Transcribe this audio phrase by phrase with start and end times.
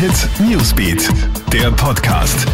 [0.00, 1.10] Hit Newsbeat,
[1.52, 2.46] der Podcast.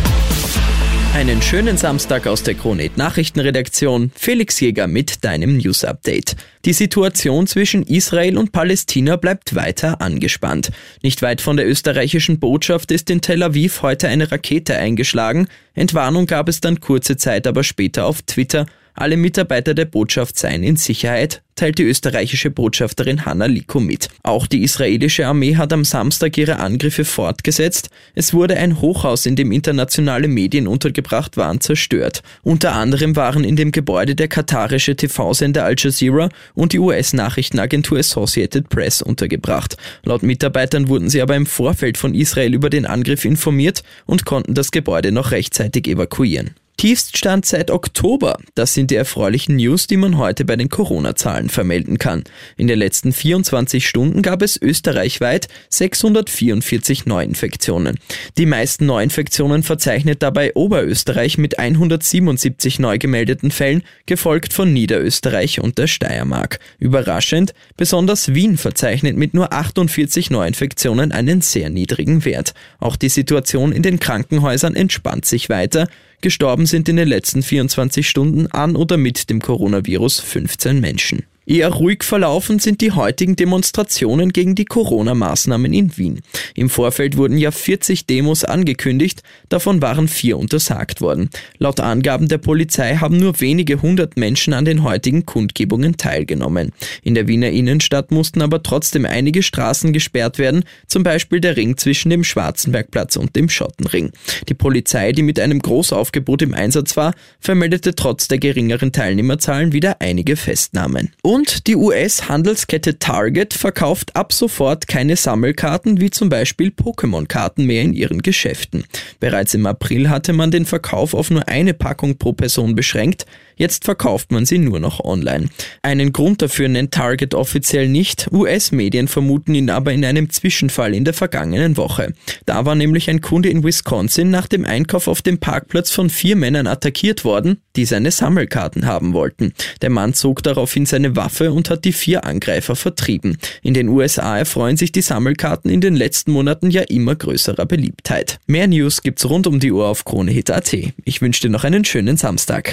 [1.14, 4.10] Einen schönen Samstag aus der Kronet Nachrichtenredaktion.
[4.16, 6.34] Felix Jäger mit deinem News Update.
[6.64, 10.72] Die Situation zwischen Israel und Palästina bleibt weiter angespannt.
[11.04, 15.46] Nicht weit von der österreichischen Botschaft ist in Tel Aviv heute eine Rakete eingeschlagen.
[15.74, 18.66] Entwarnung gab es dann kurze Zeit aber später auf Twitter.
[18.98, 24.08] Alle Mitarbeiter der Botschaft seien in Sicherheit, teilt die österreichische Botschafterin Hanna Liko mit.
[24.22, 27.90] Auch die israelische Armee hat am Samstag ihre Angriffe fortgesetzt.
[28.14, 32.22] Es wurde ein Hochhaus, in dem internationale Medien untergebracht waren, zerstört.
[32.42, 38.70] Unter anderem waren in dem Gebäude der katarische TV-Sender Al Jazeera und die US-Nachrichtenagentur Associated
[38.70, 39.76] Press untergebracht.
[40.04, 44.54] Laut Mitarbeitern wurden sie aber im Vorfeld von Israel über den Angriff informiert und konnten
[44.54, 46.54] das Gebäude noch rechtzeitig evakuieren.
[46.76, 48.38] Tiefststand seit Oktober.
[48.54, 52.24] Das sind die erfreulichen News, die man heute bei den Corona-Zahlen vermelden kann.
[52.58, 57.98] In den letzten 24 Stunden gab es österreichweit 644 Neuinfektionen.
[58.36, 65.78] Die meisten Neuinfektionen verzeichnet dabei Oberösterreich mit 177 neu gemeldeten Fällen, gefolgt von Niederösterreich und
[65.78, 66.58] der Steiermark.
[66.78, 72.52] Überraschend, besonders Wien verzeichnet mit nur 48 Neuinfektionen einen sehr niedrigen Wert.
[72.80, 75.88] Auch die Situation in den Krankenhäusern entspannt sich weiter.
[76.20, 81.24] Gestorben sind in den letzten 24 Stunden an oder mit dem Coronavirus 15 Menschen.
[81.48, 86.20] Eher ruhig verlaufen sind die heutigen Demonstrationen gegen die Corona-Maßnahmen in Wien.
[86.56, 91.30] Im Vorfeld wurden ja 40 Demos angekündigt, davon waren vier untersagt worden.
[91.58, 96.72] Laut Angaben der Polizei haben nur wenige hundert Menschen an den heutigen Kundgebungen teilgenommen.
[97.04, 101.76] In der Wiener Innenstadt mussten aber trotzdem einige Straßen gesperrt werden, zum Beispiel der Ring
[101.76, 104.10] zwischen dem Schwarzenbergplatz und dem Schottenring.
[104.48, 110.00] Die Polizei, die mit einem Großaufgebot im Einsatz war, vermeldete trotz der geringeren Teilnehmerzahlen wieder
[110.00, 111.12] einige Festnahmen.
[111.22, 111.35] Und
[111.66, 118.22] die US-Handelskette Target verkauft ab sofort keine Sammelkarten wie zum Beispiel Pokémon-Karten mehr in ihren
[118.22, 118.84] Geschäften.
[119.20, 123.26] Bereits im April hatte man den Verkauf auf nur eine Packung pro Person beschränkt,
[123.56, 125.48] jetzt verkauft man sie nur noch online.
[125.82, 131.04] Einen Grund dafür nennt Target offiziell nicht, US-Medien vermuten ihn aber in einem Zwischenfall in
[131.04, 132.12] der vergangenen Woche.
[132.46, 136.36] Da war nämlich ein Kunde in Wisconsin nach dem Einkauf auf dem Parkplatz von vier
[136.36, 139.52] Männern attackiert worden, die seine Sammelkarten haben wollten.
[139.82, 143.36] Der Mann zog daraufhin seine Waffe Waffe und hat die vier Angreifer vertrieben.
[143.62, 148.38] In den USA erfreuen sich die Sammelkarten in den letzten Monaten ja immer größerer Beliebtheit.
[148.46, 150.72] Mehr News gibt's rund um die Uhr auf KroneHit.at.
[151.04, 152.72] Ich wünsche dir noch einen schönen Samstag.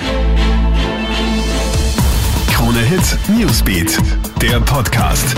[2.52, 3.98] KroneHit Newsbeat,
[4.40, 5.36] der Podcast.